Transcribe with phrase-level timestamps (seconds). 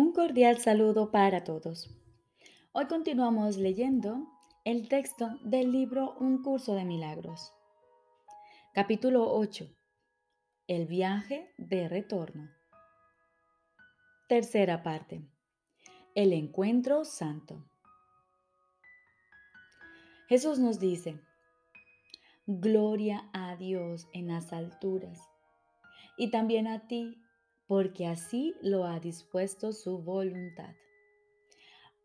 [0.00, 1.94] Un cordial saludo para todos.
[2.72, 4.26] Hoy continuamos leyendo
[4.64, 7.52] el texto del libro Un curso de milagros.
[8.72, 9.66] Capítulo 8.
[10.68, 12.48] El viaje de retorno.
[14.26, 15.20] Tercera parte.
[16.14, 17.62] El encuentro santo.
[20.30, 21.20] Jesús nos dice,
[22.46, 25.20] Gloria a Dios en las alturas
[26.16, 27.22] y también a ti
[27.70, 30.74] porque así lo ha dispuesto su voluntad.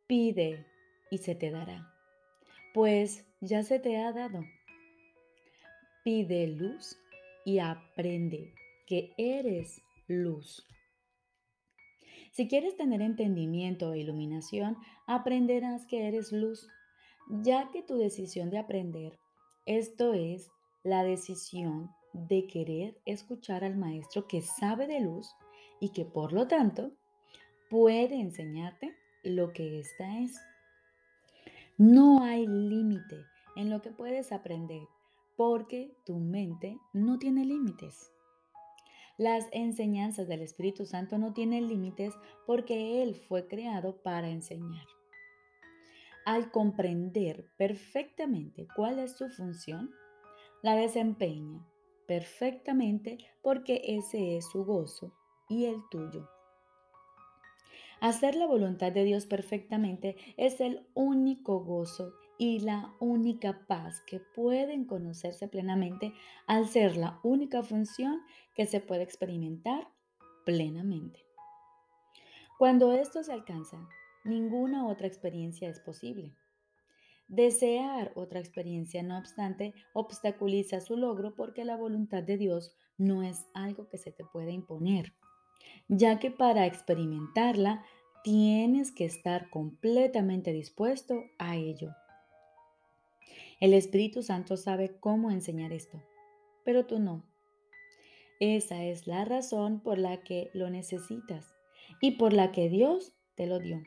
[0.06, 0.64] Pide
[1.10, 1.92] y se te dará,
[2.72, 4.46] pues ya se te ha dado.
[6.04, 7.00] Pide luz
[7.46, 8.54] y aprende
[8.86, 10.68] que eres luz.
[12.32, 16.68] Si quieres tener entendimiento e iluminación, aprenderás que eres luz,
[17.42, 19.18] ya que tu decisión de aprender,
[19.66, 20.52] esto es,
[20.84, 25.36] la decisión de querer escuchar al maestro que sabe de luz,
[25.80, 26.92] y que por lo tanto
[27.70, 30.40] puede enseñarte lo que ésta es.
[31.78, 34.88] No hay límite en lo que puedes aprender
[35.36, 38.12] porque tu mente no tiene límites.
[39.18, 42.14] Las enseñanzas del Espíritu Santo no tienen límites
[42.46, 44.86] porque Él fue creado para enseñar.
[46.26, 49.92] Al comprender perfectamente cuál es su función,
[50.62, 51.66] la desempeña
[52.08, 55.14] perfectamente porque ese es su gozo
[55.50, 56.30] y el tuyo.
[58.02, 64.20] Hacer la voluntad de Dios perfectamente es el único gozo y la única paz que
[64.20, 66.14] pueden conocerse plenamente
[66.48, 68.22] al ser la única función
[68.54, 69.88] que se puede experimentar
[70.46, 71.26] plenamente.
[72.58, 73.88] Cuando esto se alcanza,
[74.24, 76.36] ninguna otra experiencia es posible.
[77.28, 83.48] Desear otra experiencia, no obstante, obstaculiza su logro porque la voluntad de Dios no es
[83.54, 85.14] algo que se te pueda imponer
[85.88, 87.84] ya que para experimentarla
[88.24, 91.92] tienes que estar completamente dispuesto a ello.
[93.60, 96.02] El Espíritu Santo sabe cómo enseñar esto,
[96.64, 97.24] pero tú no.
[98.40, 101.54] Esa es la razón por la que lo necesitas
[102.02, 103.82] y por la que Dios te lo dio.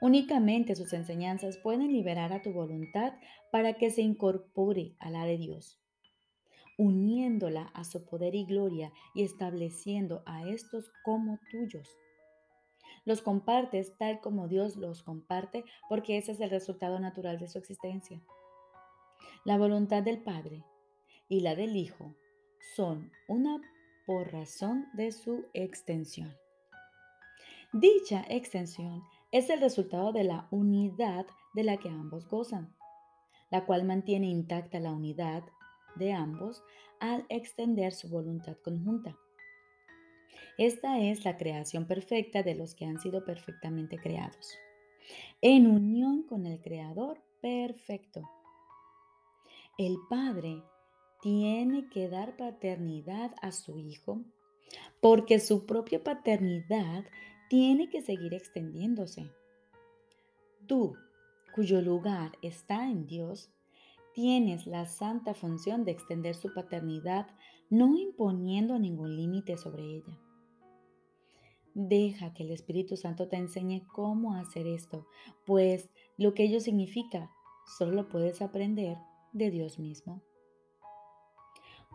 [0.00, 3.14] Únicamente sus enseñanzas pueden liberar a tu voluntad
[3.50, 5.80] para que se incorpore a la de Dios
[6.78, 11.98] uniéndola a su poder y gloria y estableciendo a estos como tuyos.
[13.04, 17.58] Los compartes tal como Dios los comparte porque ese es el resultado natural de su
[17.58, 18.22] existencia.
[19.44, 20.64] La voluntad del Padre
[21.28, 22.14] y la del Hijo
[22.74, 23.60] son una
[24.06, 26.34] por razón de su extensión.
[27.72, 29.02] Dicha extensión
[29.32, 32.74] es el resultado de la unidad de la que ambos gozan,
[33.50, 35.42] la cual mantiene intacta la unidad
[35.98, 36.62] de ambos
[37.00, 39.16] al extender su voluntad conjunta.
[40.56, 44.56] Esta es la creación perfecta de los que han sido perfectamente creados,
[45.40, 48.28] en unión con el Creador perfecto.
[49.78, 50.64] El Padre
[51.22, 54.24] tiene que dar paternidad a su Hijo
[55.00, 57.04] porque su propia paternidad
[57.48, 59.30] tiene que seguir extendiéndose.
[60.66, 60.96] Tú,
[61.54, 63.50] cuyo lugar está en Dios,
[64.18, 67.28] tienes la santa función de extender su paternidad,
[67.70, 70.18] no imponiendo ningún límite sobre ella.
[71.72, 75.06] Deja que el Espíritu Santo te enseñe cómo hacer esto,
[75.46, 77.30] pues lo que ello significa
[77.78, 78.98] solo puedes aprender
[79.32, 80.20] de Dios mismo.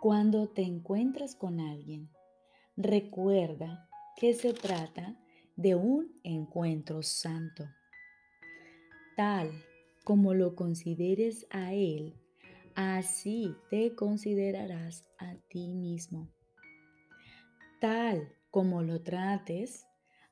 [0.02, 2.10] Cuando te encuentras con alguien,
[2.78, 5.20] recuerda que se trata
[5.58, 7.66] de un encuentro santo,
[9.18, 9.52] tal
[10.04, 12.16] como lo consideres a Él,
[12.76, 16.30] así te considerarás a ti mismo.
[17.80, 19.86] Tal como lo trates,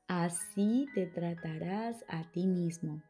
[0.06, 3.02] así te tratarás a ti mismo.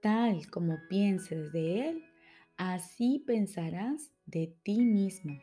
[0.00, 2.04] Tal como pienses de Él,
[2.56, 5.38] así pensarás de ti mismo.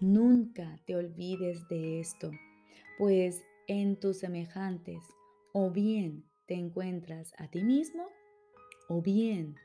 [0.00, 2.30] Nunca te olvides de esto,
[2.98, 5.04] pues en tus semejantes
[5.52, 8.08] o bien te encuentras a ti mismo
[8.88, 9.56] o bien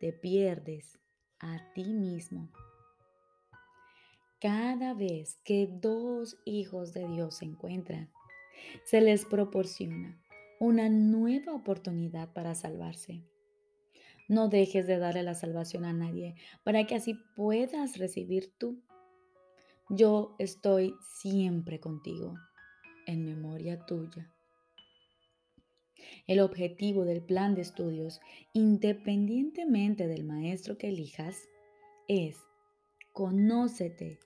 [0.00, 0.98] te pierdes
[1.38, 2.50] a ti mismo.
[4.40, 8.10] Cada vez que dos hijos de Dios se encuentran,
[8.84, 10.20] se les proporciona
[10.60, 13.24] una nueva oportunidad para salvarse.
[14.28, 16.34] No dejes de darle la salvación a nadie
[16.64, 18.82] para que así puedas recibir tú.
[19.88, 22.34] Yo estoy siempre contigo,
[23.06, 24.35] en memoria tuya.
[26.26, 28.20] El objetivo del plan de estudios,
[28.52, 31.48] independientemente del maestro que elijas,
[32.08, 32.36] es
[33.12, 34.18] conócete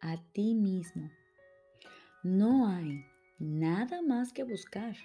[0.00, 1.10] a ti mismo.
[2.22, 3.04] No hay
[3.38, 4.96] nada más que buscar.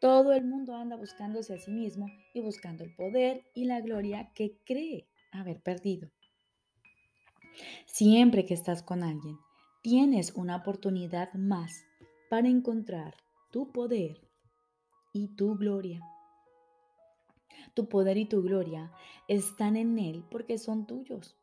[0.00, 4.30] Todo el mundo anda buscándose a sí mismo y buscando el poder y la gloria
[4.34, 6.10] que cree haber perdido.
[7.86, 9.38] Siempre que estás con alguien,
[9.82, 11.84] tienes una oportunidad más
[12.30, 13.14] para encontrar
[13.50, 14.20] tu poder
[15.12, 16.00] y tu gloria.
[17.74, 18.92] Tu poder y tu gloria
[19.28, 21.36] están en Él porque son tuyos.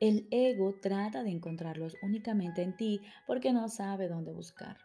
[0.00, 4.78] El ego trata de encontrarlos únicamente en ti porque no sabe dónde buscar.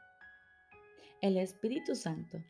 [1.22, 2.44] El Espíritu Santo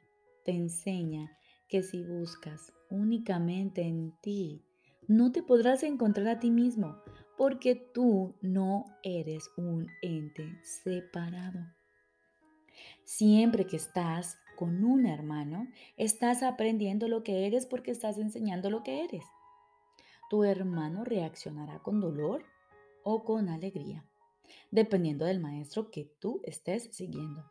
[0.43, 1.37] te enseña
[1.69, 4.63] que si buscas únicamente en ti,
[5.07, 6.97] no te podrás encontrar a ti mismo
[7.37, 11.59] porque tú no eres un ente separado.
[13.03, 15.67] Siempre que estás con un hermano,
[15.97, 19.25] estás aprendiendo lo que eres porque estás enseñando lo que eres.
[20.29, 22.45] Tu hermano reaccionará con dolor
[23.03, 24.05] o con alegría,
[24.71, 27.43] dependiendo del maestro que tú estés siguiendo.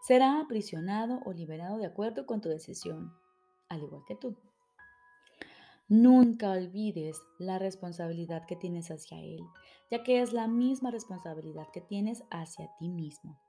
[0.00, 3.12] Será aprisionado o liberado de acuerdo con tu decisión,
[3.68, 4.34] al igual que tú.
[5.88, 9.44] Nunca olvides la responsabilidad que tienes hacia Él,
[9.90, 13.43] ya que es la misma responsabilidad que tienes hacia ti mismo.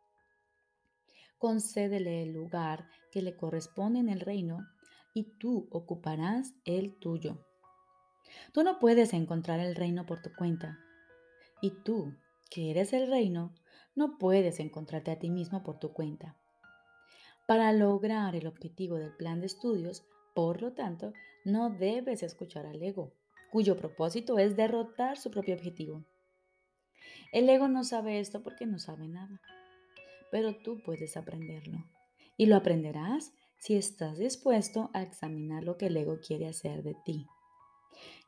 [1.46, 4.68] Concédele el lugar que le corresponde en el reino
[5.14, 7.46] y tú ocuparás el tuyo.
[8.52, 10.80] Tú no puedes encontrar el reino por tu cuenta.
[11.62, 12.16] Y tú,
[12.50, 13.54] que eres el reino,
[13.94, 16.36] no puedes encontrarte a ti mismo por tu cuenta.
[17.46, 20.04] Para lograr el objetivo del plan de estudios,
[20.34, 21.14] por lo tanto,
[21.44, 23.14] no debes escuchar al ego,
[23.52, 26.04] cuyo propósito es derrotar su propio objetivo.
[27.32, 29.40] El ego no sabe esto porque no sabe nada,
[30.36, 31.86] pero tú puedes aprenderlo.
[32.36, 36.94] Y lo aprenderás si estás dispuesto a examinar lo que el ego quiere hacer de
[37.06, 37.26] ti.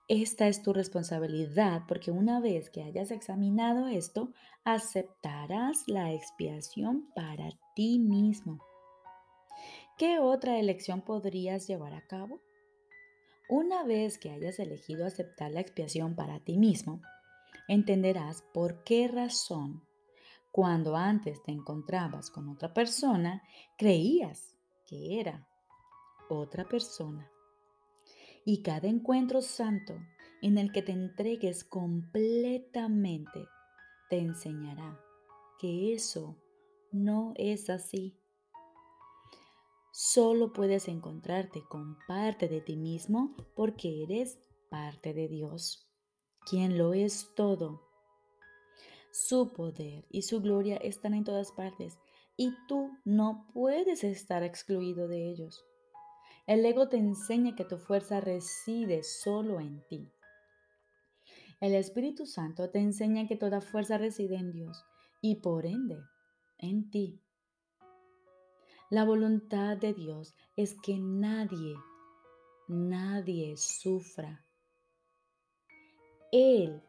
[0.08, 4.32] Esta es tu responsabilidad porque una vez que hayas examinado esto,
[4.64, 8.64] aceptarás la expiación para ti mismo.
[9.98, 12.40] ¿Qué otra elección podrías llevar a cabo?
[13.50, 17.02] Una vez que hayas elegido aceptar la expiación para ti mismo,
[17.68, 19.87] entenderás por qué razón,
[20.58, 23.44] cuando antes te encontrabas con otra persona,
[23.78, 24.58] creías
[24.88, 25.48] que era
[26.30, 27.30] otra persona.
[28.44, 29.94] Y cada encuentro santo
[30.42, 33.48] en el que te entregues completamente
[34.10, 35.00] te enseñará
[35.60, 36.36] que eso
[36.92, 38.18] no es así.
[39.92, 44.40] Solo puedes encontrarte con parte de ti mismo porque eres
[44.72, 45.88] parte de Dios,
[46.50, 47.87] quien lo es todo.
[49.20, 51.98] Su poder y su gloria están en todas partes
[52.38, 55.66] y tú no puedes estar excluido de ellos.
[56.46, 60.14] El ego te enseña que tu fuerza reside solo en ti.
[61.60, 64.86] El Espíritu Santo te enseña que toda fuerza reside en Dios
[65.20, 65.98] y por ende
[66.60, 67.20] en ti.
[68.92, 71.76] La voluntad de Dios es que nadie,
[72.68, 74.46] nadie sufra.
[76.32, 76.84] Él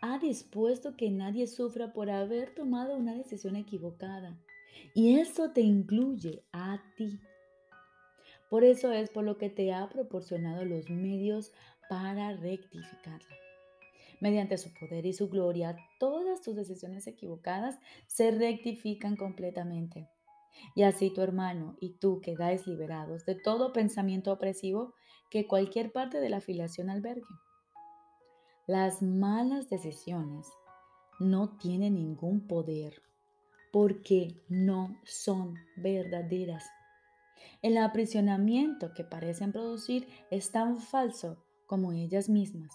[0.00, 4.38] ha dispuesto que nadie sufra por haber tomado una decisión equivocada.
[4.94, 7.20] Y eso te incluye a ti.
[8.48, 11.52] Por eso es por lo que te ha proporcionado los medios
[11.88, 13.36] para rectificarla.
[14.20, 20.08] Mediante su poder y su gloria, todas tus decisiones equivocadas se rectifican completamente.
[20.74, 24.94] Y así tu hermano y tú quedáis liberados de todo pensamiento opresivo
[25.30, 27.26] que cualquier parte de la afiliación albergue.
[28.66, 30.48] Las malas decisiones
[31.20, 33.00] no tienen ningún poder
[33.72, 36.64] porque no son verdaderas.
[37.62, 42.72] El aprisionamiento que parecen producir es tan falso como ellas mismas.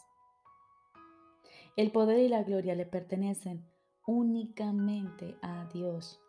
[1.76, 3.66] El poder y la gloria le pertenecen
[4.06, 6.22] únicamente a Dios.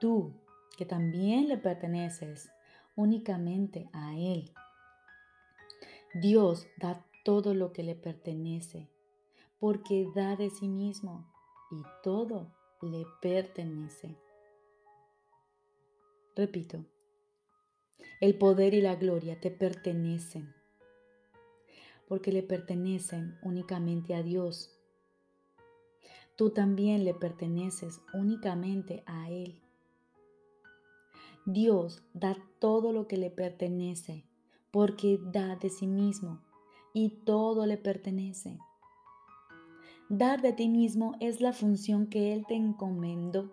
[0.00, 0.34] Tú,
[0.76, 2.50] que también le perteneces
[2.96, 4.52] únicamente a Él.
[6.14, 8.90] Dios da todo lo que le pertenece,
[9.58, 11.26] porque da de sí mismo
[11.70, 12.52] y todo
[12.82, 14.14] le pertenece.
[16.36, 16.84] Repito,
[18.20, 20.54] el poder y la gloria te pertenecen,
[22.06, 24.78] porque le pertenecen únicamente a Dios.
[26.36, 29.62] Tú también le perteneces únicamente a Él.
[31.46, 34.24] Dios da todo lo que le pertenece,
[34.70, 36.42] porque da de sí mismo
[36.94, 38.56] y todo le pertenece.
[40.08, 43.50] Dar de ti mismo es la función que Él te encomendó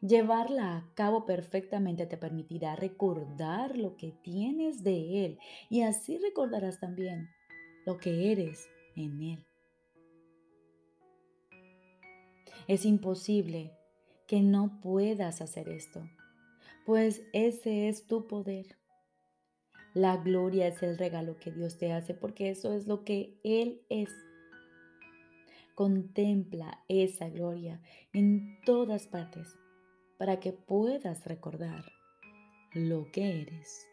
[0.00, 5.38] Llevarla a cabo perfectamente te permitirá recordar lo que tienes de Él
[5.70, 7.30] y así recordarás también
[7.86, 9.46] lo que eres en Él.
[12.68, 13.72] Es imposible
[14.26, 16.02] que no puedas hacer esto,
[16.84, 18.76] pues ese es tu poder.
[19.96, 23.80] La gloria es el regalo que Dios te hace porque eso es lo que Él
[23.88, 24.10] es.
[25.74, 27.80] Contempla esa gloria
[28.12, 29.56] en todas partes
[30.18, 31.82] para que puedas recordar
[32.74, 33.88] lo que eres.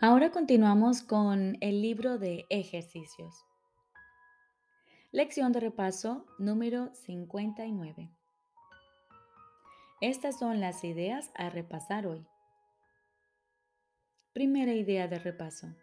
[0.00, 3.49] Ahora continuamos con el libro de ejercicios.
[5.12, 8.12] Lección de repaso número 59.
[10.00, 12.24] Estas son las ideas a repasar hoy.
[14.32, 15.74] Primera idea de repaso.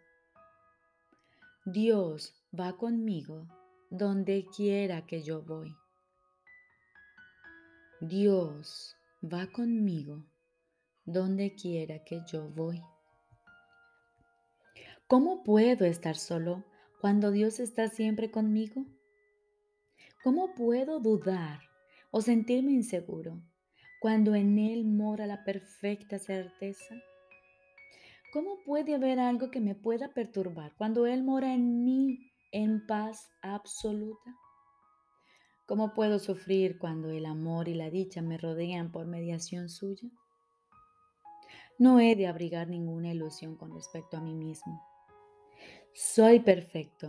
[1.66, 3.46] Dios va conmigo
[3.90, 5.76] donde quiera que yo voy.
[8.00, 10.24] Dios va conmigo
[11.04, 12.82] donde quiera que yo voy.
[15.06, 16.64] ¿Cómo puedo estar solo
[17.02, 18.86] cuando Dios está siempre conmigo?
[20.24, 21.60] ¿Cómo puedo dudar
[22.10, 23.40] o sentirme inseguro
[24.00, 26.96] cuando en Él mora la perfecta certeza?
[28.32, 32.18] ¿Cómo puede haber algo que me pueda perturbar cuando Él mora en mí
[32.50, 34.36] en paz absoluta?
[35.66, 40.10] ¿Cómo puedo sufrir cuando el amor y la dicha me rodean por mediación suya?
[41.78, 44.82] No he de abrigar ninguna ilusión con respecto a mí mismo.
[45.94, 47.08] Soy perfecto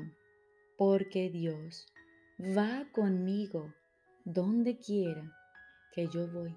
[0.78, 1.88] porque Dios
[2.40, 3.74] va conmigo
[4.24, 5.36] donde quiera
[5.92, 6.56] que yo voy.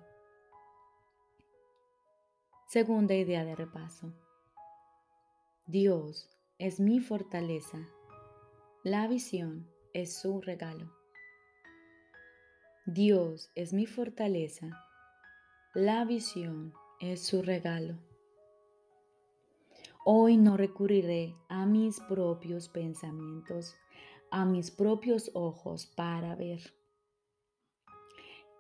[2.69, 4.13] Segunda idea de repaso.
[5.67, 7.89] Dios es mi fortaleza.
[8.85, 10.91] La visión es su regalo.
[12.87, 14.87] Dios es mi fortaleza.
[15.75, 17.99] La visión es su regalo.
[20.05, 23.77] Hoy no recurriré a mis propios pensamientos,
[24.33, 26.75] a mis propios ojos para ver.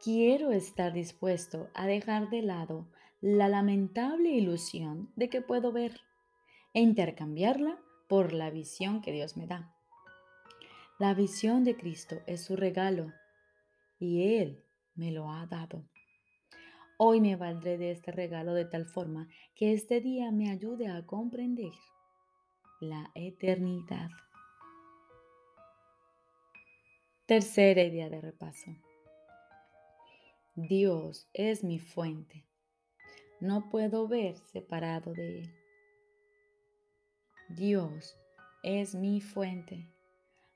[0.02, 2.87] Quiero estar dispuesto a dejar de lado
[3.21, 6.00] la lamentable ilusión de que puedo ver
[6.75, 9.75] e intercambiarla por la visión que Dios me da.
[10.99, 13.12] La visión de Cristo es su regalo
[13.99, 14.64] y Él
[14.95, 15.85] me lo ha dado.
[16.99, 21.07] Hoy me valdré de este regalo de tal forma que este día me ayude a
[21.07, 21.73] comprender
[22.81, 24.11] la eternidad.
[27.26, 28.76] Tercera idea de repaso.
[30.57, 32.45] Dios es mi fuente.
[33.41, 35.55] No puedo ver separado de Él.
[37.49, 38.19] Dios
[38.64, 39.88] es mi fuente.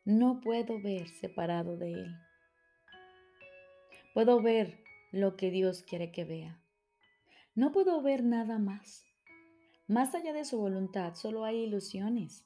[0.05, 2.17] No puedo ver separado de Él.
[4.13, 4.83] Puedo ver
[5.13, 6.61] lo que Dios quiere que vea.
[7.55, 9.07] No puedo ver nada más.
[9.87, 12.45] Más allá de su voluntad, solo hay ilusiones.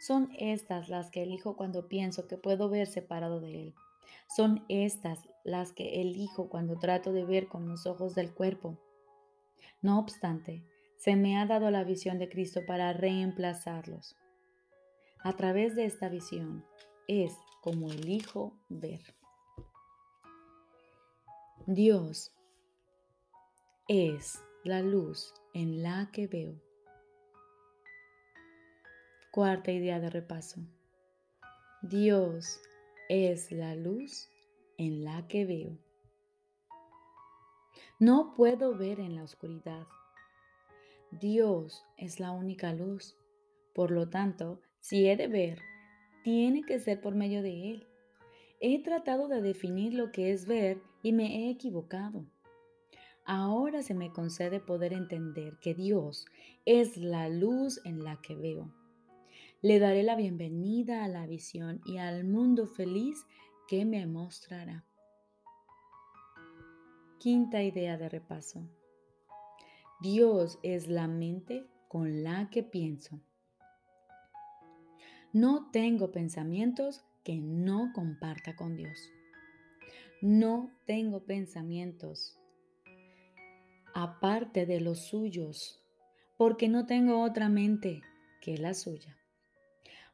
[0.00, 3.74] Son estas las que elijo cuando pienso que puedo ver separado de Él.
[4.34, 8.78] Son estas las que elijo cuando trato de ver con los ojos del cuerpo.
[9.82, 10.64] No obstante,
[10.96, 14.16] se me ha dado la visión de Cristo para reemplazarlos.
[15.18, 16.64] A través de esta visión
[17.06, 19.02] es como elijo ver.
[21.66, 22.32] Dios
[23.86, 26.69] es la luz en la que veo.
[29.32, 30.60] Cuarta idea de repaso.
[31.82, 32.60] Dios
[33.08, 34.28] es la luz
[34.76, 35.78] en la que veo.
[38.00, 39.86] No puedo ver en la oscuridad.
[41.12, 43.16] Dios es la única luz.
[43.72, 45.60] Por lo tanto, si he de ver,
[46.24, 47.86] tiene que ser por medio de Él.
[48.58, 52.26] He tratado de definir lo que es ver y me he equivocado.
[53.24, 56.26] Ahora se me concede poder entender que Dios
[56.64, 58.79] es la luz en la que veo.
[59.62, 63.26] Le daré la bienvenida a la visión y al mundo feliz
[63.68, 64.86] que me mostrará.
[67.18, 68.66] Quinta idea de repaso.
[70.00, 73.20] Dios es la mente con la que pienso.
[75.34, 78.98] No tengo pensamientos que no comparta con Dios.
[80.22, 82.40] No tengo pensamientos
[83.94, 85.84] aparte de los suyos,
[86.38, 88.00] porque no tengo otra mente
[88.40, 89.19] que la suya.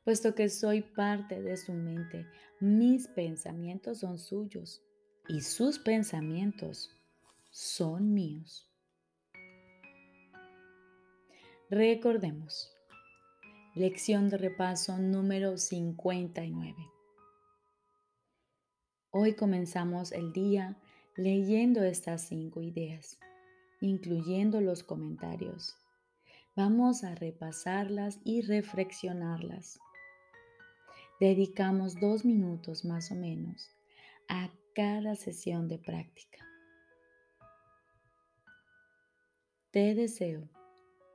[0.06, 2.28] Puesto que soy parte de su mente,
[2.60, 4.80] mis pensamientos son suyos
[5.28, 6.96] y sus pensamientos
[7.50, 8.70] son míos.
[11.70, 12.72] Recordemos,
[13.74, 16.76] lección de repaso número 59.
[19.10, 20.80] Hoy comenzamos el día
[21.16, 23.18] leyendo estas cinco ideas,
[23.80, 25.74] incluyendo los comentarios.
[26.54, 29.80] Vamos a repasarlas y reflexionarlas.
[31.18, 33.70] Dedicamos dos minutos más o menos
[34.28, 36.44] a cada sesión de práctica.
[39.70, 40.46] Te deseo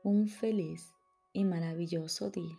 [0.03, 0.95] un feliz
[1.33, 2.57] y maravilloso día.